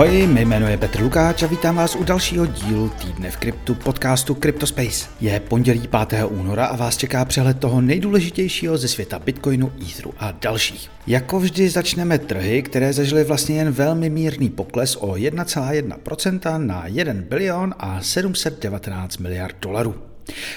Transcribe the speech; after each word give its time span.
Ahoj, 0.00 0.26
mé 0.26 0.40
jméno 0.40 0.68
je 0.68 0.76
Petr 0.76 1.02
Lukáč 1.02 1.42
a 1.42 1.46
vítám 1.46 1.76
vás 1.76 1.96
u 1.96 2.04
dalšího 2.04 2.46
dílu 2.46 2.88
Týdne 2.88 3.30
v 3.30 3.36
kryptu 3.36 3.74
podcastu 3.74 4.34
CryptoSpace. 4.34 5.08
Je 5.20 5.40
pondělí 5.40 5.88
5. 6.08 6.24
února 6.24 6.66
a 6.66 6.76
vás 6.76 6.96
čeká 6.96 7.24
přehled 7.24 7.58
toho 7.58 7.80
nejdůležitějšího 7.80 8.78
ze 8.78 8.88
světa 8.88 9.18
Bitcoinu, 9.18 9.72
Etheru 9.82 10.14
a 10.18 10.32
dalších. 10.32 10.90
Jako 11.06 11.40
vždy 11.40 11.68
začneme 11.68 12.18
trhy, 12.18 12.62
které 12.62 12.92
zažily 12.92 13.24
vlastně 13.24 13.56
jen 13.56 13.70
velmi 13.70 14.10
mírný 14.10 14.50
pokles 14.50 14.96
o 14.96 15.06
1,1% 15.06 16.66
na 16.66 16.86
1 16.86 17.14
bilion 17.28 17.74
a 17.78 18.02
719 18.02 19.18
miliard 19.18 19.56
dolarů. 19.62 19.94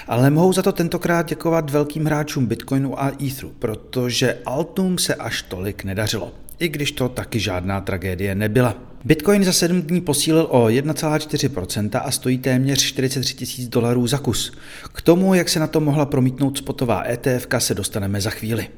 Ale 0.06 0.30
mohou 0.30 0.52
za 0.52 0.62
to 0.62 0.72
tentokrát 0.72 1.28
děkovat 1.28 1.70
velkým 1.70 2.04
hráčům 2.04 2.46
Bitcoinu 2.46 3.02
a 3.02 3.12
Etheru, 3.26 3.52
protože 3.58 4.38
Altům 4.46 4.98
se 4.98 5.14
až 5.14 5.42
tolik 5.42 5.84
nedařilo 5.84 6.32
i 6.58 6.68
když 6.68 6.92
to 6.92 7.08
taky 7.08 7.40
žádná 7.40 7.80
tragédie 7.80 8.34
nebyla. 8.34 8.93
Bitcoin 9.06 9.44
za 9.44 9.52
7 9.52 9.82
dní 9.82 10.00
posílil 10.00 10.46
o 10.50 10.66
1,4% 10.66 12.00
a 12.04 12.10
stojí 12.10 12.38
téměř 12.38 12.82
43 12.82 13.34
tisíc 13.34 13.68
dolarů 13.68 14.06
za 14.06 14.18
kus. 14.18 14.52
K 14.92 15.02
tomu, 15.02 15.34
jak 15.34 15.48
se 15.48 15.60
na 15.60 15.66
to 15.66 15.80
mohla 15.80 16.06
promítnout 16.06 16.58
spotová 16.58 17.04
ETF, 17.08 17.46
se 17.58 17.74
dostaneme 17.74 18.20
za 18.20 18.30
chvíli. 18.30 18.68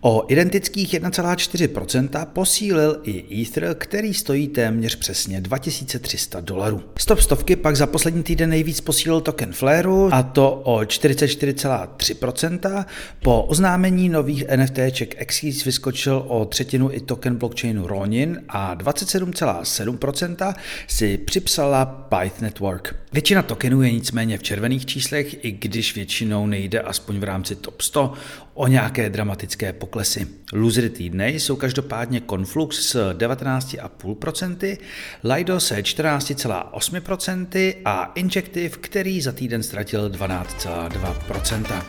O 0.00 0.24
identických 0.28 0.94
1,4% 0.94 2.26
posílil 2.26 3.00
i 3.04 3.42
Ether, 3.42 3.76
který 3.78 4.14
stojí 4.14 4.48
téměř 4.48 4.94
přesně 4.94 5.40
2300 5.40 6.40
dolarů. 6.40 6.82
Stop 6.98 7.20
stovky 7.20 7.56
pak 7.56 7.76
za 7.76 7.86
poslední 7.86 8.22
týden 8.22 8.50
nejvíc 8.50 8.80
posílil 8.80 9.20
token 9.20 9.52
Flareu 9.52 10.08
a 10.12 10.22
to 10.22 10.52
o 10.52 10.78
44,3%. 10.78 12.84
Po 13.22 13.42
oznámení 13.42 14.08
nových 14.08 14.44
NFTček 14.56 15.14
Exis 15.18 15.64
vyskočil 15.64 16.24
o 16.28 16.44
třetinu 16.44 16.92
i 16.92 17.00
token 17.00 17.36
blockchainu 17.36 17.86
Ronin 17.86 18.42
a 18.48 18.76
27,7% 18.76 20.54
si 20.86 21.18
připsala 21.18 21.84
Pyth 21.84 22.40
Network. 22.40 22.94
Většina 23.12 23.42
tokenů 23.42 23.82
je 23.82 23.92
nicméně 23.92 24.38
v 24.38 24.42
červených 24.42 24.86
číslech, 24.86 25.44
i 25.44 25.52
když 25.52 25.94
většinou 25.94 26.46
nejde 26.46 26.80
aspoň 26.80 27.18
v 27.18 27.24
rámci 27.24 27.56
top 27.56 27.80
100 27.80 28.12
o 28.54 28.66
nějaké 28.66 29.10
dramatické 29.10 29.51
poklesy. 29.72 30.26
Losery 30.52 30.90
týdne 30.90 31.30
jsou 31.30 31.56
každopádně 31.56 32.22
Conflux 32.30 32.76
s 32.76 33.12
19,5%, 33.12 34.78
Lido 35.24 35.60
se 35.60 35.80
14,8% 35.80 37.74
a 37.84 38.12
Injective, 38.14 38.68
který 38.68 39.20
za 39.20 39.32
týden 39.32 39.62
ztratil 39.62 40.10
12,2%. 40.10 41.82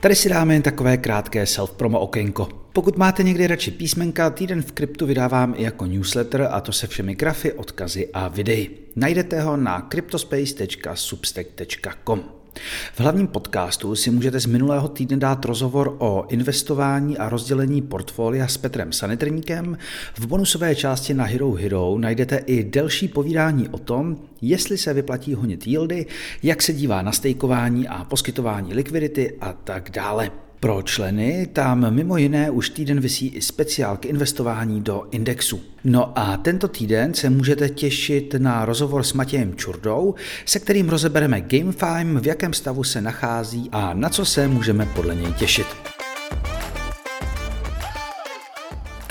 Tady 0.00 0.14
si 0.14 0.28
dáme 0.28 0.54
jen 0.54 0.62
takové 0.62 0.96
krátké 0.96 1.46
self-promo 1.46 1.98
okénko. 1.98 2.48
Pokud 2.72 2.96
máte 2.96 3.22
někdy 3.22 3.46
radši 3.46 3.70
písmenka, 3.70 4.30
týden 4.30 4.62
v 4.62 4.72
kryptu 4.72 5.06
vydávám 5.06 5.54
i 5.56 5.62
jako 5.62 5.86
newsletter 5.86 6.48
a 6.50 6.60
to 6.60 6.72
se 6.72 6.86
všemi 6.86 7.14
grafy, 7.14 7.52
odkazy 7.52 8.08
a 8.14 8.28
videi. 8.28 8.70
Najdete 8.96 9.40
ho 9.40 9.56
na 9.56 9.80
cryptospace.substack.com. 9.80 12.41
V 12.94 13.00
hlavním 13.00 13.26
podcastu 13.26 13.94
si 13.94 14.10
můžete 14.10 14.40
z 14.40 14.46
minulého 14.46 14.88
týdne 14.88 15.16
dát 15.16 15.44
rozhovor 15.44 15.96
o 15.98 16.26
investování 16.28 17.18
a 17.18 17.28
rozdělení 17.28 17.82
portfolia 17.82 18.48
s 18.48 18.56
Petrem 18.56 18.92
Sanitrníkem. 18.92 19.78
V 20.14 20.26
bonusové 20.26 20.74
části 20.74 21.14
na 21.14 21.24
Hero 21.24 21.52
Hero 21.52 21.98
najdete 21.98 22.36
i 22.36 22.64
delší 22.64 23.08
povídání 23.08 23.68
o 23.68 23.78
tom, 23.78 24.16
jestli 24.40 24.78
se 24.78 24.94
vyplatí 24.94 25.34
honit 25.34 25.66
yieldy, 25.66 26.06
jak 26.42 26.62
se 26.62 26.72
dívá 26.72 27.02
na 27.02 27.12
stejkování 27.12 27.88
a 27.88 28.04
poskytování 28.04 28.74
likvidity 28.74 29.36
a 29.40 29.52
tak 29.52 29.90
dále. 29.90 30.30
Pro 30.62 30.82
členy 30.82 31.48
tam 31.52 31.94
mimo 31.94 32.16
jiné 32.16 32.50
už 32.50 32.70
týden 32.70 33.00
vysí 33.00 33.28
i 33.28 33.40
speciál 33.40 33.96
k 33.96 34.06
investování 34.06 34.80
do 34.80 35.04
indexu. 35.10 35.60
No 35.84 36.18
a 36.18 36.36
tento 36.36 36.68
týden 36.68 37.14
se 37.14 37.30
můžete 37.30 37.68
těšit 37.68 38.34
na 38.38 38.64
rozhovor 38.64 39.02
s 39.02 39.12
Matějem 39.12 39.54
Čurdou, 39.56 40.14
se 40.46 40.58
kterým 40.58 40.88
rozebereme 40.88 41.40
GameFime, 41.40 42.20
v 42.20 42.26
jakém 42.26 42.52
stavu 42.52 42.84
se 42.84 43.00
nachází 43.00 43.68
a 43.72 43.94
na 43.94 44.08
co 44.08 44.24
se 44.24 44.48
můžeme 44.48 44.86
podle 44.86 45.14
něj 45.14 45.32
těšit. 45.32 45.91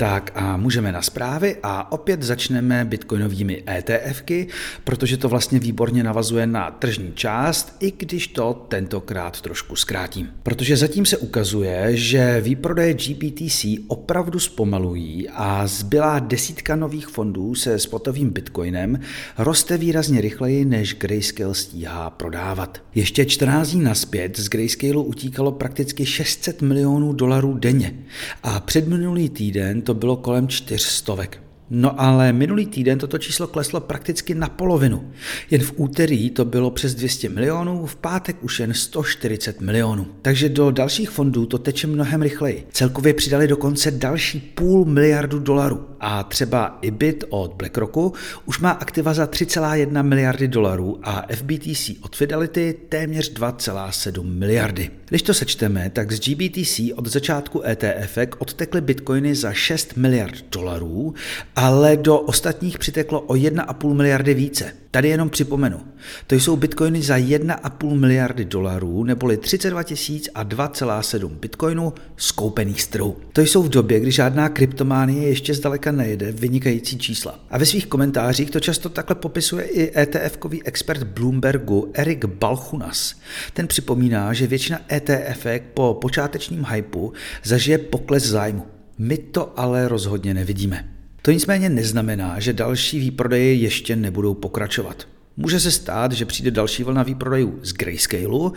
Tak 0.02 0.32
a 0.34 0.56
můžeme 0.56 0.92
na 0.92 1.02
zprávy 1.02 1.56
a 1.62 1.92
opět 1.92 2.22
začneme 2.22 2.84
bitcoinovými 2.84 3.62
ETFky, 3.68 4.48
protože 4.84 5.16
to 5.16 5.28
vlastně 5.28 5.58
výborně 5.58 6.02
navazuje 6.02 6.46
na 6.46 6.70
tržní 6.70 7.12
část, 7.14 7.76
i 7.80 7.92
když 7.96 8.28
to 8.28 8.66
tentokrát 8.68 9.40
trošku 9.40 9.76
zkrátím. 9.76 10.30
Protože 10.42 10.76
zatím 10.76 11.06
se 11.06 11.16
ukazuje, 11.16 11.96
že 11.96 12.40
výprodeje 12.40 12.94
GBTC 12.94 13.64
opravdu 13.86 14.38
zpomalují 14.38 15.28
a 15.28 15.66
zbylá 15.66 16.18
desítka 16.18 16.76
nových 16.76 17.08
fondů 17.08 17.54
se 17.54 17.78
spotovým 17.78 18.30
bitcoinem 18.30 19.00
roste 19.38 19.76
výrazně 19.78 20.20
rychleji, 20.20 20.64
než 20.64 20.94
Grayscale 20.94 21.54
stíhá 21.54 22.10
prodávat. 22.10 22.82
Ještě 22.94 23.24
14 23.24 23.70
dní 23.70 23.82
naspět 23.82 24.38
z 24.38 24.48
Grayscaleu 24.48 25.02
utíkalo 25.02 25.52
prakticky 25.52 26.06
600 26.06 26.62
milionů 26.62 27.12
dolarů 27.12 27.54
denně 27.54 27.94
a 28.42 28.60
předminulý 28.60 29.28
týden 29.28 29.82
to 29.82 29.91
to 29.92 29.98
bylo 29.98 30.16
kolem 30.16 30.48
čtyřstovek. 30.48 31.41
No 31.74 32.00
ale 32.00 32.32
minulý 32.32 32.66
týden 32.66 32.98
toto 32.98 33.18
číslo 33.18 33.46
kleslo 33.46 33.80
prakticky 33.80 34.34
na 34.34 34.48
polovinu. 34.48 35.12
Jen 35.50 35.62
v 35.62 35.72
úterý 35.76 36.30
to 36.30 36.44
bylo 36.44 36.70
přes 36.70 36.94
200 36.94 37.28
milionů, 37.28 37.86
v 37.86 37.96
pátek 37.96 38.36
už 38.44 38.60
jen 38.60 38.74
140 38.74 39.60
milionů. 39.60 40.06
Takže 40.22 40.48
do 40.48 40.70
dalších 40.70 41.10
fondů 41.10 41.46
to 41.46 41.58
teče 41.58 41.86
mnohem 41.86 42.22
rychleji. 42.22 42.66
Celkově 42.72 43.14
přidali 43.14 43.48
dokonce 43.48 43.90
další 43.90 44.40
půl 44.40 44.84
miliardu 44.84 45.38
dolarů. 45.38 45.88
A 46.00 46.22
třeba 46.22 46.78
IBIT 46.82 47.24
od 47.28 47.54
BlackRocku 47.54 48.12
už 48.46 48.58
má 48.58 48.70
aktiva 48.70 49.14
za 49.14 49.26
3,1 49.26 50.02
miliardy 50.02 50.48
dolarů 50.48 50.98
a 51.02 51.26
FBTC 51.34 51.90
od 52.02 52.16
Fidelity 52.16 52.74
téměř 52.88 53.34
2,7 53.34 54.22
miliardy. 54.22 54.90
Když 55.08 55.22
to 55.22 55.34
sečteme, 55.34 55.90
tak 55.90 56.12
z 56.12 56.20
GBTC 56.20 56.80
od 56.94 57.06
začátku 57.06 57.62
ETF 57.64 58.18
odtekly 58.38 58.80
bitcoiny 58.80 59.34
za 59.34 59.52
6 59.52 59.96
miliard 59.96 60.44
dolarů 60.50 61.14
ale 61.62 61.96
do 61.96 62.18
ostatních 62.18 62.78
přiteklo 62.78 63.20
o 63.20 63.34
1,5 63.34 63.94
miliardy 63.94 64.34
více. 64.34 64.72
Tady 64.90 65.08
jenom 65.08 65.30
připomenu, 65.30 65.80
to 66.26 66.34
jsou 66.34 66.56
bitcoiny 66.56 67.02
za 67.02 67.16
1,5 67.16 67.94
miliardy 67.94 68.44
dolarů, 68.44 69.04
neboli 69.04 69.36
32 69.36 69.82
tisíc 69.82 70.28
a 70.34 70.44
2,7 70.44 71.28
bitcoinů 71.28 71.92
skoupených 72.16 72.82
z 72.82 72.86
trhu. 72.86 73.16
To 73.32 73.40
jsou 73.40 73.62
v 73.62 73.68
době, 73.68 74.00
kdy 74.00 74.10
žádná 74.10 74.48
kryptománie 74.48 75.28
ještě 75.28 75.54
zdaleka 75.54 75.92
nejede 75.92 76.32
vynikající 76.32 76.98
čísla. 76.98 77.40
A 77.50 77.58
ve 77.58 77.66
svých 77.66 77.86
komentářích 77.86 78.50
to 78.50 78.60
často 78.60 78.88
takhle 78.88 79.16
popisuje 79.16 79.64
i 79.64 80.00
ETF-kový 80.00 80.60
expert 80.64 81.02
Bloombergu 81.02 81.90
Erik 81.94 82.24
Balchunas. 82.24 83.14
Ten 83.52 83.66
připomíná, 83.66 84.32
že 84.32 84.46
většina 84.46 84.80
ETF 84.92 85.46
po 85.74 85.98
počátečním 86.00 86.66
hypu 86.70 87.12
zažije 87.44 87.78
pokles 87.78 88.26
zájmu. 88.26 88.66
My 88.98 89.18
to 89.18 89.60
ale 89.60 89.88
rozhodně 89.88 90.34
nevidíme. 90.34 91.01
To 91.22 91.30
nicméně 91.30 91.68
neznamená, 91.68 92.40
že 92.40 92.52
další 92.52 92.98
výprodeje 92.98 93.54
ještě 93.54 93.96
nebudou 93.96 94.34
pokračovat. 94.34 95.08
Může 95.36 95.60
se 95.60 95.70
stát, 95.70 96.12
že 96.12 96.26
přijde 96.26 96.50
další 96.50 96.82
vlna 96.82 97.02
výprodejů 97.02 97.58
z 97.62 97.72
Grayscaleu 97.72 98.52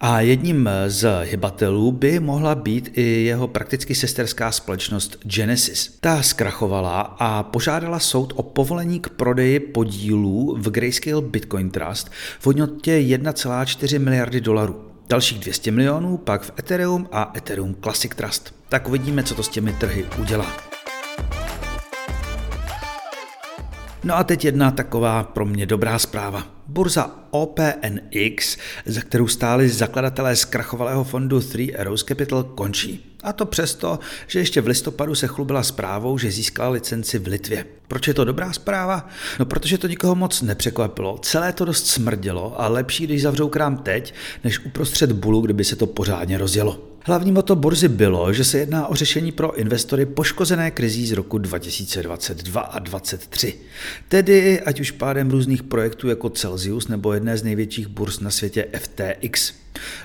a 0.00 0.20
jedním 0.20 0.70
z 0.86 1.24
hybatelů 1.24 1.92
by 1.92 2.20
mohla 2.20 2.54
být 2.54 2.90
i 2.92 3.02
jeho 3.02 3.48
prakticky 3.48 3.94
sesterská 3.94 4.52
společnost 4.52 5.18
Genesis. 5.24 5.96
Ta 6.00 6.22
zkrachovala 6.22 7.00
a 7.00 7.42
požádala 7.42 7.98
soud 7.98 8.32
o 8.36 8.42
povolení 8.42 9.00
k 9.00 9.08
prodeji 9.08 9.60
podílů 9.60 10.56
v 10.58 10.70
Grayscale 10.70 11.22
Bitcoin 11.22 11.70
Trust 11.70 12.10
v 12.38 12.46
hodnotě 12.46 12.92
1,4 12.92 13.98
miliardy 13.98 14.40
dolarů. 14.40 14.76
Dalších 15.08 15.38
200 15.38 15.70
milionů 15.70 16.16
pak 16.16 16.42
v 16.42 16.52
Ethereum 16.58 17.08
a 17.12 17.32
Ethereum 17.36 17.76
Classic 17.82 18.12
Trust. 18.14 18.54
Tak 18.68 18.88
uvidíme, 18.88 19.22
co 19.22 19.34
to 19.34 19.42
s 19.42 19.48
těmi 19.48 19.72
trhy 19.72 20.06
udělá. 20.20 20.77
No 24.08 24.16
a 24.16 24.24
teď 24.24 24.44
jedna 24.44 24.70
taková 24.70 25.22
pro 25.22 25.46
mě 25.46 25.66
dobrá 25.66 25.98
zpráva. 25.98 26.46
Burza 26.66 27.10
OPNX, 27.30 28.56
za 28.86 29.00
kterou 29.00 29.28
stáli 29.28 29.68
zakladatelé 29.68 30.36
zkrachovalého 30.36 31.04
fondu 31.04 31.40
Three 31.40 31.76
Arrows 31.76 32.04
Capital, 32.04 32.42
končí. 32.42 33.16
A 33.22 33.32
to 33.32 33.46
přesto, 33.46 33.98
že 34.26 34.38
ještě 34.38 34.60
v 34.60 34.66
listopadu 34.66 35.14
se 35.14 35.26
chlubila 35.26 35.62
zprávou, 35.62 36.18
že 36.18 36.30
získala 36.30 36.70
licenci 36.70 37.18
v 37.18 37.26
Litvě. 37.26 37.64
Proč 37.88 38.08
je 38.08 38.14
to 38.14 38.24
dobrá 38.24 38.52
zpráva? 38.52 39.08
No 39.38 39.46
protože 39.46 39.78
to 39.78 39.86
nikoho 39.86 40.14
moc 40.14 40.42
nepřekvapilo. 40.42 41.18
Celé 41.18 41.52
to 41.52 41.64
dost 41.64 41.86
smrdělo 41.86 42.60
a 42.60 42.68
lepší, 42.68 43.04
když 43.04 43.22
zavřou 43.22 43.48
krám 43.48 43.76
teď, 43.76 44.14
než 44.44 44.58
uprostřed 44.64 45.12
bulu, 45.12 45.40
kdyby 45.40 45.64
se 45.64 45.76
to 45.76 45.86
pořádně 45.86 46.38
rozjelo. 46.38 46.87
Hlavní 47.08 47.32
moto 47.32 47.56
burzy 47.56 47.88
bylo, 47.88 48.32
že 48.32 48.44
se 48.44 48.58
jedná 48.58 48.86
o 48.86 48.94
řešení 48.94 49.32
pro 49.32 49.58
investory 49.58 50.06
poškozené 50.06 50.70
krizí 50.70 51.06
z 51.06 51.12
roku 51.12 51.38
2022 51.38 52.60
a 52.60 52.78
2023. 52.78 53.54
Tedy 54.08 54.60
ať 54.60 54.80
už 54.80 54.90
pádem 54.90 55.30
různých 55.30 55.62
projektů 55.62 56.08
jako 56.08 56.30
Celsius 56.30 56.88
nebo 56.88 57.12
jedné 57.12 57.36
z 57.36 57.42
největších 57.42 57.86
burz 57.86 58.20
na 58.20 58.30
světě 58.30 58.66
FTX. 58.78 59.52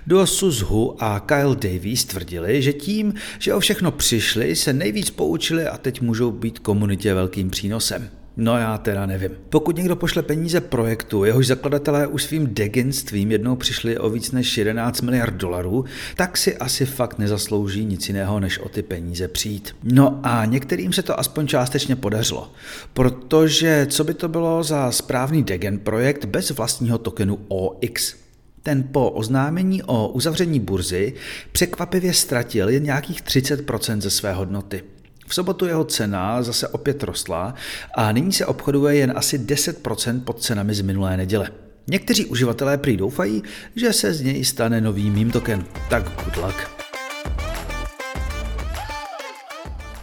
Duo 0.08 0.28
Suzhu 0.28 1.04
a 1.04 1.20
Kyle 1.20 1.56
Davies 1.56 2.06
tvrdili, 2.06 2.62
že 2.62 2.74
tím, 2.74 3.14
že 3.40 3.54
o 3.54 3.60
všechno 3.60 3.92
přišli, 3.92 4.56
se 4.56 4.74
nejvíc 4.74 5.10
poučili 5.10 5.68
a 5.68 5.78
teď 5.78 6.02
můžou 6.02 6.32
být 6.32 6.60
komunitě 6.60 7.14
velkým 7.14 7.50
přínosem. 7.50 8.10
No 8.38 8.58
já 8.58 8.78
teda 8.78 9.06
nevím. 9.06 9.32
Pokud 9.50 9.78
někdo 9.78 9.96
pošle 9.96 10.24
peníze 10.24 10.62
projektu, 10.62 11.24
jehož 11.24 11.48
zakladatelé 11.48 12.08
už 12.08 12.24
svým 12.24 12.54
deginstvím 12.54 13.32
jednou 13.32 13.56
přišli 13.56 13.98
o 13.98 14.10
víc 14.10 14.32
než 14.32 14.58
11 14.58 15.02
miliard 15.02 15.34
dolarů, 15.34 15.86
tak 16.16 16.38
si 16.38 16.58
asi 16.58 16.86
fakt 16.86 17.20
nezaslouží 17.20 17.86
nic 17.86 18.08
jiného, 18.08 18.40
než 18.40 18.60
o 18.60 18.70
ty 18.70 18.84
peníze 18.84 19.28
přijít. 19.28 19.76
No 19.84 20.20
a 20.24 20.46
některým 20.46 20.94
se 20.94 21.02
to 21.02 21.20
aspoň 21.20 21.48
částečně 21.48 21.96
podařilo, 21.96 22.52
protože 22.94 23.88
co 23.90 24.04
by 24.04 24.14
to 24.14 24.28
bylo 24.28 24.64
za 24.64 24.92
správný 24.92 25.44
degen 25.44 25.80
projekt 25.80 26.26
bez 26.26 26.52
vlastního 26.52 26.98
tokenu 26.98 27.40
OX? 27.48 28.16
Ten 28.64 28.84
po 28.84 29.10
oznámení 29.10 29.84
o 29.84 30.08
uzavření 30.08 30.60
burzy 30.60 31.14
překvapivě 31.52 32.14
ztratil 32.14 32.70
jen 32.70 32.84
nějakých 32.84 33.24
30% 33.24 34.02
ze 34.02 34.10
své 34.10 34.34
hodnoty. 34.34 34.84
V 35.34 35.36
sobotu 35.36 35.66
jeho 35.66 35.84
cena 35.84 36.44
zase 36.44 36.68
opět 36.68 37.04
rostla 37.04 37.54
a 37.96 38.12
nyní 38.12 38.34
se 38.34 38.46
obchoduje 38.46 38.96
jen 38.96 39.14
asi 39.16 39.38
10% 39.40 40.22
pod 40.24 40.42
cenami 40.42 40.74
z 40.74 40.82
minulé 40.82 41.18
neděle. 41.18 41.50
Někteří 41.88 42.26
uživatelé 42.26 42.78
prý 42.78 42.98
doufají, 42.98 43.44
že 43.76 43.94
se 43.94 44.14
z 44.14 44.22
něj 44.22 44.46
stane 44.46 44.82
nový 44.82 45.10
meme 45.10 45.32
token. 45.32 45.66
Tak 45.90 46.04
good 46.04 46.38
luck. 46.38 46.56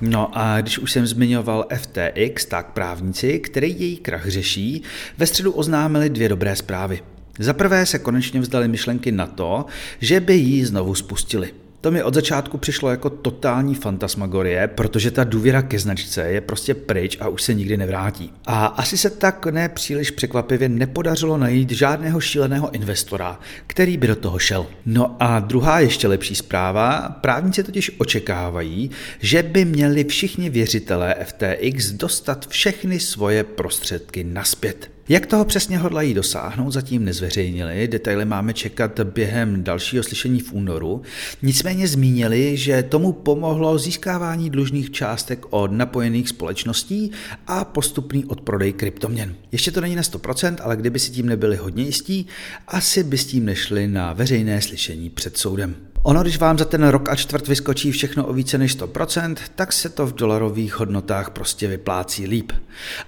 No 0.01 0.31
a 0.39 0.61
když 0.61 0.79
už 0.79 0.93
jsem 0.93 1.07
zmiňoval 1.07 1.67
FTX, 1.77 2.45
tak 2.45 2.73
právníci, 2.73 3.39
který 3.39 3.81
její 3.81 3.97
krach 3.97 4.29
řeší, 4.29 4.83
ve 5.19 5.27
středu 5.27 5.53
oznámili 5.53 6.11
dvě 6.11 6.29
dobré 6.29 6.57
zprávy. 6.57 7.03
Za 7.39 7.53
prvé 7.53 7.87
se 7.87 7.99
konečně 7.99 8.41
vzdali 8.41 8.69
myšlenky 8.69 9.13
na 9.13 9.27
to, 9.27 9.67
že 10.01 10.21
by 10.21 10.35
ji 10.35 10.67
znovu 10.67 10.95
spustili. 10.95 11.53
To 11.83 11.91
mi 11.91 12.03
od 12.03 12.15
začátku 12.15 12.59
přišlo 12.59 12.91
jako 12.91 13.11
totální 13.11 13.75
fantasmagorie, 13.75 14.69
protože 14.69 15.11
ta 15.11 15.25
důvěra 15.25 15.63
ke 15.63 15.79
značce 15.79 16.23
je 16.23 16.41
prostě 16.41 16.75
pryč 16.75 17.19
a 17.21 17.29
už 17.29 17.43
se 17.43 17.55
nikdy 17.55 17.77
nevrátí. 17.77 18.33
A 18.47 18.67
asi 18.67 18.99
se 18.99 19.11
tak 19.11 19.47
nepříliš 19.47 20.11
překvapivě 20.11 20.69
nepodařilo 20.69 21.37
najít 21.37 21.71
žádného 21.71 22.21
šíleného 22.21 22.75
investora, 22.75 23.41
který 23.67 23.97
by 23.97 24.07
do 24.07 24.17
toho 24.17 24.39
šel. 24.39 24.67
No 24.87 25.17
a 25.21 25.41
druhá 25.41 25.81
ještě 25.81 26.09
lepší 26.09 26.35
zpráva, 26.35 27.17
právníci 27.21 27.63
totiž 27.63 27.91
očekávají, 27.99 28.91
že 29.21 29.43
by 29.43 29.65
měli 29.65 30.05
všichni 30.05 30.51
věřitelé 30.51 31.15
FTX 31.25 31.91
dostat 31.91 32.49
všechny 32.49 33.01
svoje 33.01 33.45
prostředky 33.45 34.25
naspět. 34.25 35.00
Jak 35.11 35.27
toho 35.27 35.45
přesně 35.45 35.79
hodlají 35.79 36.15
dosáhnout, 36.15 36.71
zatím 36.71 37.05
nezveřejnili, 37.05 37.89
detaily 37.89 38.25
máme 38.25 38.55
čekat 38.55 39.01
během 39.01 39.65
dalšího 39.65 40.03
slyšení 40.03 40.41
v 40.41 40.53
únoru. 40.53 41.03
Nicméně 41.43 41.89
zmínili, 41.89 42.57
že 42.57 42.83
tomu 42.83 43.13
pomohlo 43.13 43.79
získávání 43.79 44.51
dlužných 44.51 44.91
částek 44.91 45.47
od 45.51 45.73
napojených 45.73 46.29
společností 46.29 47.11
a 47.47 47.65
postupný 47.65 48.25
odprodej 48.25 48.73
kryptoměn. 48.73 49.35
Ještě 49.53 49.71
to 49.71 49.81
není 49.81 49.97
na 49.97 50.03
100%, 50.03 50.57
ale 50.63 50.77
kdyby 50.77 50.99
si 50.99 51.11
tím 51.11 51.27
nebyli 51.27 51.57
hodně 51.57 51.85
jistí, 51.85 52.27
asi 52.69 53.05
by 53.05 53.19
s 53.19 53.27
tím 53.27 53.45
nešli 53.45 53.89
na 53.89 54.13
veřejné 54.13 54.63
slyšení 54.63 55.11
před 55.11 55.37
soudem. 55.37 55.90
Ono, 56.03 56.23
když 56.23 56.39
vám 56.39 56.59
za 56.59 56.65
ten 56.65 56.89
rok 56.89 57.09
a 57.09 57.17
čtvrt 57.17 57.49
vyskočí 57.49 57.93
všechno 57.93 58.27
o 58.27 58.33
více 58.33 58.59
než 58.59 58.79
100%, 58.79 59.37
tak 59.55 59.73
se 59.73 59.89
to 59.89 60.07
v 60.07 60.15
dolarových 60.15 60.79
hodnotách 60.79 61.31
prostě 61.31 61.69
vyplácí 61.69 62.27
líp. 62.27 62.53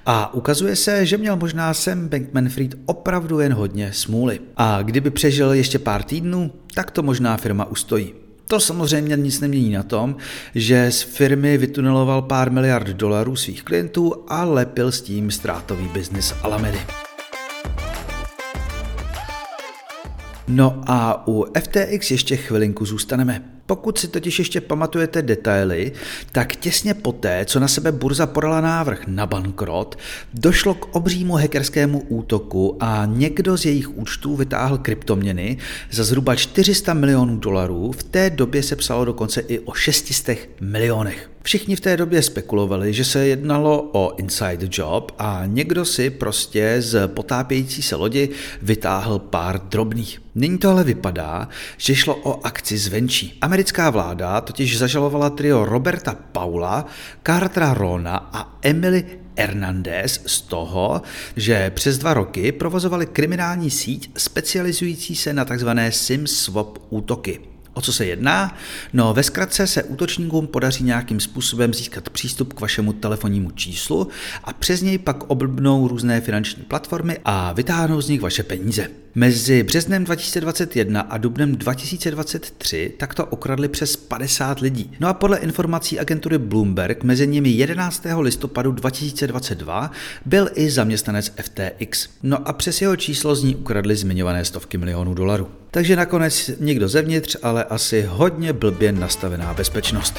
A 0.06 0.34
ukazuje 0.34 0.76
se, 0.76 1.06
že 1.06 1.18
měl 1.18 1.36
možná 1.36 1.74
Sam 1.74 2.08
Bankman-Fried 2.08 2.78
opravdu 2.86 3.40
jen 3.40 3.52
hodně 3.52 3.92
smůly. 3.92 4.40
A 4.56 4.82
kdyby 4.82 5.10
přežil 5.10 5.52
ještě 5.52 5.78
pár 5.78 6.02
týdnů, 6.02 6.52
tak 6.74 6.90
to 6.90 7.02
možná 7.02 7.36
firma 7.36 7.64
ustojí. 7.64 8.12
To 8.46 8.60
samozřejmě 8.60 9.16
nic 9.16 9.40
nemění 9.40 9.72
na 9.72 9.82
tom, 9.82 10.16
že 10.54 10.90
z 10.90 11.02
firmy 11.02 11.58
vytuneloval 11.58 12.22
pár 12.22 12.50
miliard 12.50 12.88
dolarů 12.88 13.36
svých 13.36 13.62
klientů 13.62 14.24
a 14.28 14.44
lepil 14.44 14.92
s 14.92 15.02
tím 15.02 15.30
ztrátový 15.30 15.88
biznis 15.88 16.34
Alamedy. 16.42 16.78
No 20.54 20.82
a 20.86 21.28
u 21.28 21.46
FTX 21.60 22.10
ještě 22.10 22.36
chvilinku 22.36 22.84
zůstaneme. 22.84 23.42
Pokud 23.66 23.98
si 23.98 24.08
totiž 24.08 24.38
ještě 24.38 24.60
pamatujete 24.60 25.22
detaily, 25.22 25.92
tak 26.32 26.56
těsně 26.56 26.94
poté, 26.94 27.44
co 27.44 27.60
na 27.60 27.68
sebe 27.68 27.92
burza 27.92 28.26
podala 28.26 28.60
návrh 28.60 29.06
na 29.06 29.26
bankrot, 29.26 29.98
došlo 30.34 30.74
k 30.74 30.96
obřímu 30.96 31.34
hackerskému 31.34 32.00
útoku 32.00 32.76
a 32.80 33.06
někdo 33.06 33.56
z 33.56 33.64
jejich 33.64 33.96
účtů 33.96 34.36
vytáhl 34.36 34.78
kryptoměny 34.78 35.58
za 35.90 36.04
zhruba 36.04 36.34
400 36.36 36.94
milionů 36.94 37.36
dolarů. 37.36 37.92
V 37.92 38.02
té 38.02 38.30
době 38.30 38.62
se 38.62 38.76
psalo 38.76 39.04
dokonce 39.04 39.40
i 39.40 39.58
o 39.58 39.74
600 39.74 40.48
milionech. 40.60 41.31
Všichni 41.42 41.76
v 41.76 41.80
té 41.80 41.96
době 41.96 42.22
spekulovali, 42.22 42.92
že 42.92 43.04
se 43.04 43.26
jednalo 43.26 43.90
o 43.92 44.16
inside 44.16 44.68
job 44.70 45.12
a 45.18 45.42
někdo 45.46 45.84
si 45.84 46.10
prostě 46.10 46.76
z 46.78 47.08
potápějící 47.08 47.82
se 47.82 47.96
lodi 47.96 48.28
vytáhl 48.62 49.18
pár 49.18 49.60
drobných. 49.68 50.22
Nyní 50.34 50.58
to 50.58 50.70
ale 50.70 50.84
vypadá, 50.84 51.48
že 51.76 51.94
šlo 51.94 52.16
o 52.16 52.46
akci 52.46 52.78
zvenčí. 52.78 53.38
Americká 53.40 53.90
vláda 53.90 54.40
totiž 54.40 54.78
zažalovala 54.78 55.30
trio 55.30 55.64
Roberta 55.64 56.16
Paula, 56.32 56.86
Cartera 57.22 57.74
Rona 57.74 58.30
a 58.32 58.58
Emily 58.62 59.04
Hernandez 59.38 60.20
z 60.26 60.40
toho, 60.40 61.02
že 61.36 61.70
přes 61.70 61.98
dva 61.98 62.14
roky 62.14 62.52
provozovali 62.52 63.06
kriminální 63.06 63.70
síť 63.70 64.10
specializující 64.16 65.16
se 65.16 65.32
na 65.32 65.44
tzv. 65.44 65.68
SIM 65.90 66.26
swap 66.26 66.78
útoky. 66.90 67.51
O 67.74 67.80
co 67.80 67.92
se 67.92 68.06
jedná? 68.06 68.56
No, 68.92 69.14
ve 69.14 69.22
zkratce 69.22 69.66
se 69.66 69.82
útočníkům 69.82 70.46
podaří 70.46 70.84
nějakým 70.84 71.20
způsobem 71.20 71.74
získat 71.74 72.10
přístup 72.10 72.52
k 72.52 72.60
vašemu 72.60 72.92
telefonnímu 72.92 73.50
číslu 73.50 74.08
a 74.44 74.52
přes 74.52 74.82
něj 74.82 74.98
pak 74.98 75.30
oblbnou 75.30 75.88
různé 75.88 76.20
finanční 76.20 76.62
platformy 76.62 77.18
a 77.24 77.52
vytáhnou 77.52 78.00
z 78.00 78.08
nich 78.08 78.20
vaše 78.20 78.42
peníze. 78.42 79.01
Mezi 79.14 79.62
březnem 79.62 80.04
2021 80.04 81.00
a 81.00 81.18
dubnem 81.18 81.56
2023 81.56 82.92
takto 82.98 83.26
okradli 83.26 83.68
přes 83.68 83.96
50 83.96 84.60
lidí. 84.60 84.90
No 85.00 85.08
a 85.08 85.14
podle 85.14 85.38
informací 85.38 86.00
agentury 86.00 86.38
Bloomberg 86.38 87.02
mezi 87.02 87.26
nimi 87.26 87.48
11. 87.48 88.06
listopadu 88.20 88.72
2022 88.72 89.90
byl 90.26 90.50
i 90.54 90.70
zaměstnanec 90.70 91.32
FTX. 91.42 92.08
No 92.22 92.48
a 92.48 92.52
přes 92.52 92.82
jeho 92.82 92.96
číslo 92.96 93.34
z 93.34 93.42
ní 93.42 93.56
ukradli 93.56 93.96
zmiňované 93.96 94.44
stovky 94.44 94.78
milionů 94.78 95.14
dolarů. 95.14 95.48
Takže 95.70 95.96
nakonec 95.96 96.50
někdo 96.60 96.88
zevnitř, 96.88 97.36
ale 97.42 97.64
asi 97.64 98.02
hodně 98.08 98.52
blbě 98.52 98.92
nastavená 98.92 99.54
bezpečnost. 99.54 100.14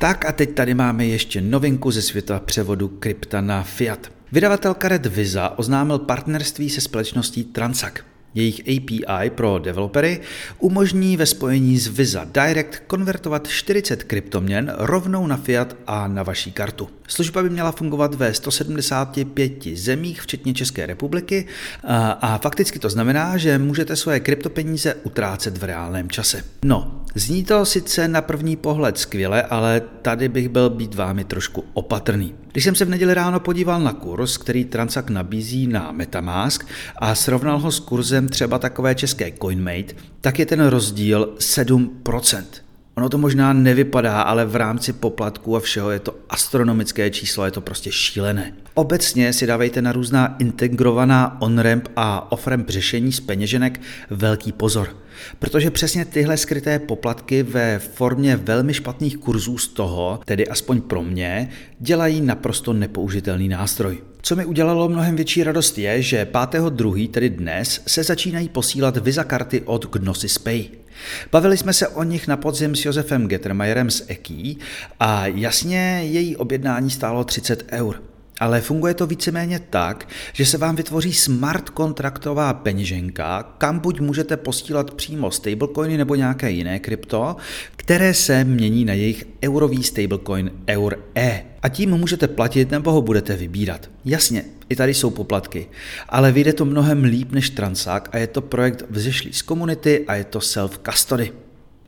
Tak 0.00 0.24
a 0.24 0.32
teď 0.32 0.54
tady 0.54 0.74
máme 0.74 1.06
ještě 1.06 1.40
novinku 1.40 1.90
ze 1.90 2.02
světa 2.02 2.40
převodu 2.44 2.88
krypta 2.88 3.40
na 3.40 3.62
fiat. 3.62 4.17
Vydavatel 4.32 4.74
karet 4.74 5.06
Visa 5.06 5.58
oznámil 5.58 5.98
partnerství 5.98 6.70
se 6.70 6.80
společností 6.80 7.44
Transac. 7.44 7.94
Jejich 8.34 8.60
API 8.60 9.30
pro 9.30 9.58
developery 9.58 10.20
umožní 10.58 11.16
ve 11.16 11.26
spojení 11.26 11.78
s 11.78 11.88
Visa 11.88 12.24
Direct 12.24 12.78
konvertovat 12.86 13.48
40 13.48 14.04
kryptoměn 14.04 14.72
rovnou 14.78 15.26
na 15.26 15.36
fiat 15.36 15.76
a 15.86 16.08
na 16.08 16.22
vaší 16.22 16.52
kartu. 16.52 16.88
Služba 17.08 17.42
by 17.42 17.50
měla 17.50 17.72
fungovat 17.72 18.14
ve 18.14 18.34
175 18.34 19.66
zemích, 19.74 20.22
včetně 20.22 20.54
České 20.54 20.86
republiky, 20.86 21.46
a, 22.20 22.38
fakticky 22.42 22.78
to 22.78 22.90
znamená, 22.90 23.36
že 23.36 23.58
můžete 23.58 23.96
svoje 23.96 24.20
kryptopeníze 24.20 24.94
utrácet 24.94 25.58
v 25.58 25.64
reálném 25.64 26.10
čase. 26.10 26.44
No, 26.64 26.97
zní 27.18 27.44
to 27.44 27.64
sice 27.64 28.08
na 28.08 28.22
první 28.22 28.56
pohled 28.56 28.98
skvěle, 28.98 29.42
ale 29.42 29.82
tady 30.02 30.28
bych 30.28 30.48
byl 30.48 30.70
být 30.70 30.94
vámi 30.94 31.24
trošku 31.24 31.64
opatrný. 31.74 32.34
Když 32.52 32.64
jsem 32.64 32.74
se 32.74 32.84
v 32.84 32.88
neděli 32.88 33.14
ráno 33.14 33.40
podíval 33.40 33.80
na 33.80 33.92
kurz, 33.92 34.36
který 34.36 34.64
Transact 34.64 35.10
nabízí 35.10 35.66
na 35.66 35.92
Metamask 35.92 36.66
a 36.96 37.14
srovnal 37.14 37.58
ho 37.58 37.72
s 37.72 37.80
kurzem 37.80 38.28
třeba 38.28 38.58
takové 38.58 38.94
české 38.94 39.32
CoinMate, 39.42 39.94
tak 40.20 40.38
je 40.38 40.46
ten 40.46 40.66
rozdíl 40.66 41.34
7%. 41.38 42.44
Ono 42.98 43.08
to 43.08 43.18
možná 43.18 43.52
nevypadá, 43.52 44.22
ale 44.22 44.44
v 44.44 44.56
rámci 44.56 44.92
poplatků 44.92 45.56
a 45.56 45.60
všeho 45.60 45.90
je 45.90 45.98
to 45.98 46.14
astronomické 46.30 47.10
číslo, 47.10 47.44
je 47.44 47.50
to 47.50 47.60
prostě 47.60 47.92
šílené. 47.92 48.52
Obecně 48.74 49.32
si 49.32 49.46
dávejte 49.46 49.82
na 49.82 49.92
různá 49.92 50.36
integrovaná 50.38 51.40
on-ramp 51.40 51.88
a 51.96 52.32
off-ramp 52.32 52.68
řešení 52.68 53.12
z 53.12 53.20
peněženek 53.20 53.80
velký 54.10 54.52
pozor, 54.52 54.96
protože 55.38 55.70
přesně 55.70 56.04
tyhle 56.04 56.36
skryté 56.36 56.78
poplatky 56.78 57.42
ve 57.42 57.78
formě 57.78 58.36
velmi 58.36 58.74
špatných 58.74 59.18
kurzů 59.18 59.58
z 59.58 59.68
toho, 59.68 60.20
tedy 60.24 60.48
aspoň 60.48 60.80
pro 60.80 61.02
mě, 61.02 61.50
dělají 61.80 62.20
naprosto 62.20 62.72
nepoužitelný 62.72 63.48
nástroj. 63.48 64.07
Co 64.22 64.36
mi 64.36 64.44
udělalo 64.44 64.88
mnohem 64.88 65.16
větší 65.16 65.44
radost 65.44 65.78
je, 65.78 66.02
že 66.02 66.28
5.2., 66.32 67.10
tedy 67.10 67.30
dnes, 67.30 67.82
se 67.86 68.04
začínají 68.04 68.48
posílat 68.48 68.96
Visa 68.96 69.24
karty 69.24 69.62
od 69.64 69.92
Gnosis 69.92 70.38
Pay. 70.38 70.64
Bavili 71.32 71.56
jsme 71.56 71.72
se 71.72 71.88
o 71.88 72.02
nich 72.02 72.28
na 72.28 72.36
podzim 72.36 72.76
s 72.76 72.84
Josefem 72.84 73.28
Gettermayerem 73.28 73.90
z 73.90 74.04
EKI 74.08 74.56
a 75.00 75.26
jasně 75.26 76.00
její 76.04 76.36
objednání 76.36 76.90
stálo 76.90 77.24
30 77.24 77.64
eur. 77.70 78.07
Ale 78.40 78.60
funguje 78.60 78.94
to 78.94 79.06
víceméně 79.06 79.60
tak, 79.70 80.08
že 80.32 80.46
se 80.46 80.58
vám 80.58 80.76
vytvoří 80.76 81.12
smart 81.12 81.70
kontraktová 81.70 82.54
peněženka, 82.54 83.54
kam 83.58 83.78
buď 83.78 84.00
můžete 84.00 84.36
posílat 84.36 84.94
přímo 84.94 85.30
stablecoiny 85.30 85.96
nebo 85.96 86.14
nějaké 86.14 86.50
jiné 86.50 86.78
krypto, 86.78 87.36
které 87.76 88.14
se 88.14 88.44
mění 88.44 88.84
na 88.84 88.92
jejich 88.92 89.24
eurový 89.44 89.82
stablecoin 89.82 90.50
EUR-E. 90.68 91.44
A 91.62 91.68
tím 91.68 91.90
můžete 91.90 92.28
platit 92.28 92.70
nebo 92.70 92.92
ho 92.92 93.02
budete 93.02 93.36
vybírat. 93.36 93.90
Jasně, 94.04 94.44
i 94.68 94.76
tady 94.76 94.94
jsou 94.94 95.10
poplatky, 95.10 95.66
ale 96.08 96.32
vyjde 96.32 96.52
to 96.52 96.64
mnohem 96.64 97.04
líp 97.04 97.32
než 97.32 97.50
Transac 97.50 98.04
a 98.12 98.18
je 98.18 98.26
to 98.26 98.40
projekt 98.40 98.84
vzešlý 98.90 99.32
z 99.32 99.42
komunity 99.42 100.04
a 100.06 100.14
je 100.14 100.24
to 100.24 100.38
self-custody. 100.38 101.32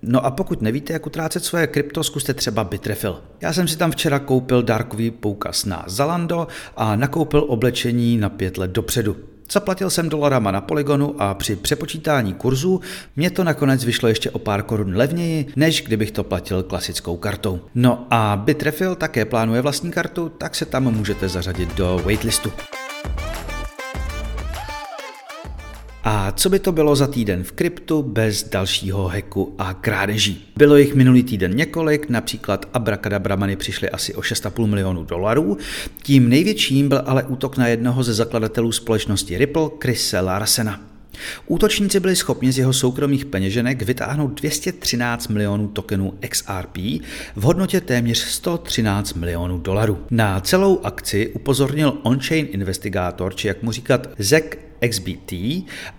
No 0.02 0.26
a 0.26 0.30
pokud 0.30 0.62
nevíte, 0.62 0.92
jak 0.92 1.06
utrácet 1.06 1.44
svoje 1.44 1.66
krypto, 1.66 2.04
zkuste 2.04 2.34
třeba 2.34 2.64
Bitrefill. 2.64 3.20
Já 3.40 3.52
jsem 3.52 3.68
si 3.68 3.76
tam 3.76 3.90
včera 3.90 4.18
koupil 4.18 4.62
dárkový 4.62 5.10
poukaz 5.10 5.64
na 5.64 5.84
Zalando 5.86 6.46
a 6.76 6.96
nakoupil 6.96 7.44
oblečení 7.48 8.18
na 8.18 8.28
pět 8.28 8.58
let 8.58 8.70
dopředu. 8.70 9.16
Zaplatil 9.52 9.90
jsem 9.90 10.08
dolarama 10.08 10.50
na 10.50 10.60
Polygonu 10.60 11.22
a 11.22 11.34
při 11.34 11.56
přepočítání 11.56 12.34
kurzu 12.34 12.80
mě 13.16 13.30
to 13.30 13.44
nakonec 13.44 13.84
vyšlo 13.84 14.08
ještě 14.08 14.30
o 14.30 14.38
pár 14.38 14.62
korun 14.62 14.96
levněji, 14.96 15.46
než 15.56 15.82
kdybych 15.82 16.10
to 16.10 16.24
platil 16.24 16.62
klasickou 16.62 17.16
kartou. 17.16 17.60
No 17.74 18.06
a 18.10 18.42
Bitrefill 18.44 18.94
také 18.94 19.24
plánuje 19.24 19.62
vlastní 19.62 19.90
kartu, 19.90 20.28
tak 20.28 20.54
se 20.54 20.64
tam 20.64 20.94
můžete 20.94 21.28
zařadit 21.28 21.74
do 21.74 22.00
waitlistu. 22.04 22.52
A 26.04 26.32
co 26.32 26.50
by 26.50 26.58
to 26.58 26.72
bylo 26.72 26.96
za 26.96 27.06
týden 27.06 27.44
v 27.44 27.52
kryptu 27.52 28.02
bez 28.02 28.48
dalšího 28.48 29.08
heku 29.08 29.54
a 29.58 29.74
krádeží? 29.74 30.48
Bylo 30.56 30.76
jich 30.76 30.94
minulý 30.94 31.22
týden 31.22 31.56
několik, 31.56 32.08
například 32.08 32.68
Abracadabra 32.72 33.36
Money 33.36 33.56
přišly 33.56 33.90
asi 33.90 34.14
o 34.14 34.20
6,5 34.20 34.66
milionů 34.66 35.04
dolarů. 35.04 35.58
Tím 36.02 36.28
největším 36.28 36.88
byl 36.88 37.02
ale 37.06 37.22
útok 37.22 37.56
na 37.56 37.66
jednoho 37.66 38.02
ze 38.02 38.14
zakladatelů 38.14 38.72
společnosti 38.72 39.38
Ripple, 39.38 39.70
Chrise 39.82 40.20
Larsena. 40.20 40.80
Útočníci 41.46 42.00
byli 42.00 42.16
schopni 42.16 42.52
z 42.52 42.58
jeho 42.58 42.72
soukromých 42.72 43.24
peněženek 43.24 43.82
vytáhnout 43.82 44.40
213 44.40 45.28
milionů 45.28 45.68
tokenů 45.68 46.14
XRP 46.28 46.76
v 47.36 47.42
hodnotě 47.42 47.80
téměř 47.80 48.18
113 48.18 49.14
milionů 49.14 49.58
dolarů. 49.58 49.98
Na 50.10 50.40
celou 50.40 50.80
akci 50.84 51.28
upozornil 51.28 51.98
on-chain 52.02 52.46
investigátor, 52.50 53.34
či 53.34 53.48
jak 53.48 53.62
mu 53.62 53.72
říkat, 53.72 54.08
Zek 54.18 54.69
XBT 54.88 55.32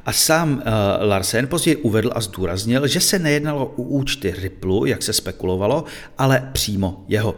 a 0.05 0.11
sám 0.11 0.53
uh, 0.53 0.61
Larsen 1.07 1.47
později 1.47 1.75
uvedl 1.75 2.11
a 2.15 2.21
zdůraznil, 2.21 2.87
že 2.87 2.99
se 2.99 3.19
nejednalo 3.19 3.65
o 3.65 3.81
účty 3.81 4.33
Ripple, 4.37 4.89
jak 4.89 5.03
se 5.03 5.13
spekulovalo, 5.13 5.83
ale 6.17 6.49
přímo 6.53 7.05
jeho. 7.07 7.35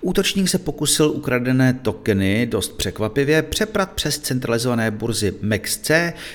Útočník 0.00 0.48
se 0.48 0.58
pokusil 0.58 1.10
ukradené 1.10 1.72
tokeny 1.74 2.46
dost 2.46 2.76
překvapivě 2.76 3.42
přeprat 3.42 3.92
přes 3.92 4.18
centralizované 4.18 4.90
burzy 4.90 5.34
MEXC, 5.42 5.90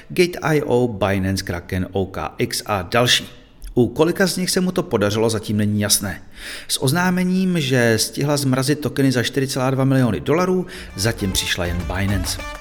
Gate.io, 0.09 0.87
Binance, 0.87 1.43
Kraken, 1.43 1.87
OKX 1.91 2.63
a 2.65 2.81
další. 2.81 3.27
U 3.73 3.87
kolika 3.87 4.27
z 4.27 4.37
nich 4.37 4.49
se 4.49 4.61
mu 4.61 4.71
to 4.71 4.83
podařilo, 4.83 5.29
zatím 5.29 5.57
není 5.57 5.81
jasné. 5.81 6.21
S 6.67 6.83
oznámením, 6.83 7.59
že 7.59 7.93
stihla 7.97 8.37
zmrazit 8.37 8.79
tokeny 8.79 9.11
za 9.11 9.21
4,2 9.21 9.85
miliony 9.85 10.19
dolarů, 10.19 10.65
zatím 10.95 11.31
přišla 11.31 11.65
jen 11.65 11.77
Binance. 11.77 12.56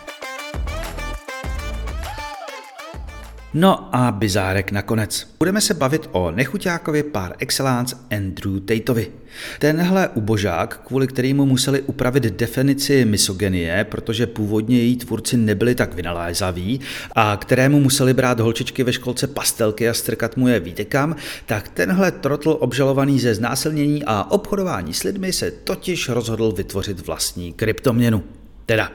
No 3.58 3.96
a 3.96 4.12
bizárek 4.12 4.72
nakonec. 4.72 5.28
Budeme 5.38 5.60
se 5.60 5.74
bavit 5.74 6.08
o 6.12 6.30
nechuťákovi 6.30 7.02
par 7.02 7.34
excellence 7.38 7.96
Andrew 8.10 8.60
Tateovi. 8.60 9.12
Tenhle 9.58 10.08
ubožák, 10.08 10.80
kvůli 10.86 11.06
kterému 11.06 11.46
museli 11.46 11.80
upravit 11.80 12.24
definici 12.24 13.04
misogenie, 13.04 13.84
protože 13.84 14.26
původně 14.26 14.78
její 14.78 14.96
tvůrci 14.96 15.36
nebyli 15.36 15.74
tak 15.74 15.94
vynalézaví 15.94 16.80
a 17.12 17.36
kterému 17.36 17.80
museli 17.80 18.14
brát 18.14 18.40
holčičky 18.40 18.84
ve 18.84 18.92
školce 18.92 19.26
pastelky 19.26 19.88
a 19.88 19.94
strkat 19.94 20.36
mu 20.36 20.48
je 20.48 20.60
výtekam, 20.60 21.16
tak 21.46 21.68
tenhle 21.68 22.12
trotl 22.12 22.56
obžalovaný 22.60 23.20
ze 23.20 23.34
znásilnění 23.34 24.04
a 24.06 24.30
obchodování 24.30 24.94
s 24.94 25.02
lidmi 25.02 25.32
se 25.32 25.50
totiž 25.50 26.08
rozhodl 26.08 26.52
vytvořit 26.52 27.06
vlastní 27.06 27.52
kryptoměnu. 27.52 28.22
Teda 28.66 28.92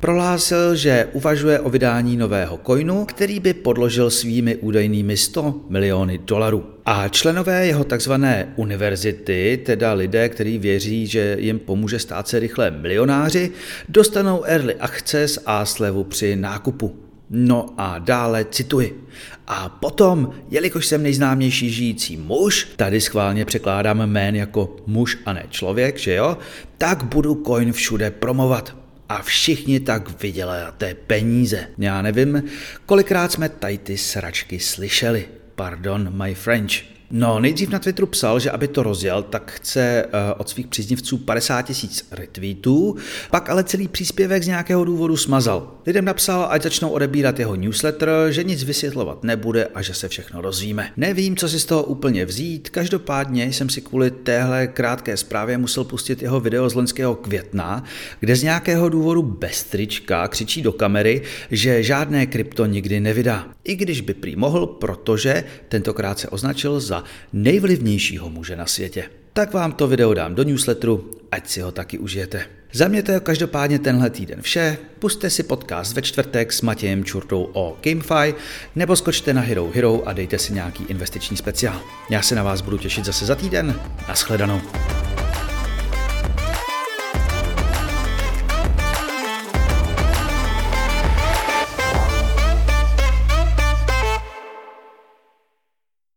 Prohlásil, 0.00 0.76
že 0.76 1.08
uvažuje 1.12 1.60
o 1.60 1.70
vydání 1.70 2.16
nového 2.16 2.60
coinu, 2.66 3.04
který 3.04 3.40
by 3.40 3.54
podložil 3.54 4.10
svými 4.10 4.56
údajnými 4.56 5.16
100 5.16 5.60
miliony 5.68 6.18
dolarů. 6.18 6.66
A 6.86 7.08
členové 7.08 7.66
jeho 7.66 7.84
takzvané 7.84 8.52
univerzity, 8.56 9.60
teda 9.66 9.92
lidé, 9.92 10.28
kteří 10.28 10.58
věří, 10.58 11.06
že 11.06 11.36
jim 11.40 11.58
pomůže 11.58 11.98
stát 11.98 12.28
se 12.28 12.38
rychle 12.38 12.70
milionáři, 12.70 13.50
dostanou 13.88 14.44
early 14.44 14.74
access 14.74 15.38
a 15.46 15.64
slevu 15.64 16.04
při 16.04 16.36
nákupu. 16.36 16.96
No 17.30 17.66
a 17.78 17.98
dále 17.98 18.44
cituji. 18.50 19.06
A 19.46 19.68
potom, 19.68 20.30
jelikož 20.50 20.86
jsem 20.86 21.02
nejznámější 21.02 21.70
žijící 21.70 22.16
muž, 22.16 22.68
tady 22.76 23.00
schválně 23.00 23.44
překládám 23.44 24.00
jmén 24.00 24.36
jako 24.36 24.76
muž 24.86 25.18
a 25.26 25.32
ne 25.32 25.44
člověk, 25.50 25.98
že 25.98 26.14
jo, 26.14 26.38
tak 26.78 27.04
budu 27.04 27.42
coin 27.46 27.72
všude 27.72 28.10
promovat 28.10 28.79
a 29.10 29.22
všichni 29.22 29.80
tak 29.80 30.22
vyděláte 30.22 30.94
peníze. 30.94 31.68
Já 31.78 32.02
nevím, 32.02 32.42
kolikrát 32.86 33.32
jsme 33.32 33.48
tady 33.48 33.78
ty 33.78 33.98
sračky 33.98 34.60
slyšeli. 34.60 35.28
Pardon, 35.54 36.22
my 36.24 36.34
French. 36.34 36.72
No, 37.12 37.40
nejdřív 37.40 37.68
na 37.68 37.78
Twitteru 37.78 38.06
psal, 38.06 38.40
že 38.40 38.50
aby 38.50 38.68
to 38.68 38.82
rozjel, 38.82 39.22
tak 39.22 39.52
chce 39.52 40.04
uh, 40.06 40.10
od 40.38 40.48
svých 40.48 40.66
příznivců 40.66 41.18
50 41.18 41.62
tisíc 41.62 42.08
retweetů, 42.10 42.96
pak 43.30 43.50
ale 43.50 43.64
celý 43.64 43.88
příspěvek 43.88 44.42
z 44.42 44.46
nějakého 44.46 44.84
důvodu 44.84 45.16
smazal. 45.16 45.74
Lidem 45.86 46.04
napsal, 46.04 46.46
ať 46.50 46.62
začnou 46.62 46.90
odebírat 46.90 47.38
jeho 47.38 47.54
newsletter, 47.54 48.10
že 48.28 48.44
nic 48.44 48.64
vysvětlovat 48.64 49.24
nebude 49.24 49.68
a 49.74 49.82
že 49.82 49.94
se 49.94 50.08
všechno 50.08 50.40
rozvíme. 50.40 50.92
Nevím, 50.96 51.36
co 51.36 51.48
si 51.48 51.60
z 51.60 51.64
toho 51.64 51.82
úplně 51.82 52.26
vzít, 52.26 52.70
každopádně 52.70 53.44
jsem 53.44 53.68
si 53.68 53.80
kvůli 53.80 54.10
téhle 54.10 54.66
krátké 54.66 55.16
zprávě 55.16 55.58
musel 55.58 55.84
pustit 55.84 56.22
jeho 56.22 56.40
video 56.40 56.70
z 56.70 56.74
loňského 56.74 57.14
května, 57.14 57.84
kde 58.20 58.36
z 58.36 58.42
nějakého 58.42 58.88
důvodu 58.88 59.22
bez 59.22 59.64
trička 59.64 60.28
křičí 60.28 60.62
do 60.62 60.72
kamery, 60.72 61.22
že 61.50 61.82
žádné 61.82 62.26
krypto 62.26 62.66
nikdy 62.66 63.00
nevydá. 63.00 63.46
I 63.64 63.76
když 63.76 64.00
by 64.00 64.14
prý 64.14 64.36
mohl, 64.36 64.66
protože 64.66 65.44
tentokrát 65.68 66.18
se 66.18 66.28
označil 66.28 66.80
nejvlivnějšího 67.32 68.30
muže 68.30 68.56
na 68.56 68.66
světě. 68.66 69.04
Tak 69.32 69.52
vám 69.52 69.72
to 69.72 69.88
video 69.88 70.14
dám 70.14 70.34
do 70.34 70.42
newsletteru, 70.42 71.10
ať 71.30 71.48
si 71.48 71.60
ho 71.60 71.72
taky 71.72 71.98
užijete. 71.98 72.44
Za 72.72 72.88
mě 72.88 73.02
to 73.02 73.12
je 73.12 73.20
každopádně 73.20 73.78
tenhle 73.78 74.10
týden 74.10 74.42
vše. 74.42 74.78
Puste 74.98 75.30
si 75.30 75.42
podcast 75.42 75.94
ve 75.94 76.02
čtvrtek 76.02 76.52
s 76.52 76.62
Matějem 76.62 77.04
Čurtou 77.04 77.50
o 77.52 77.76
GameFi, 77.82 78.34
nebo 78.76 78.96
skočte 78.96 79.34
na 79.34 79.40
Hero 79.40 79.70
Hero 79.74 80.02
a 80.06 80.12
dejte 80.12 80.38
si 80.38 80.52
nějaký 80.52 80.84
investiční 80.88 81.36
speciál. 81.36 81.80
Já 82.10 82.22
se 82.22 82.34
na 82.34 82.42
vás 82.42 82.60
budu 82.60 82.78
těšit 82.78 83.04
zase 83.04 83.26
za 83.26 83.34
týden. 83.34 83.80
Naschledanou. 84.08 84.60